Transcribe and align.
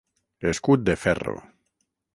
Escut 0.51 0.87
de 0.89 0.97
ferro. 1.03 1.39